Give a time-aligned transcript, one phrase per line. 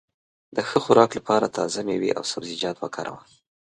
[0.55, 3.21] د ښه خوراک لپاره تازه مېوې او سبزيجات وکاروه.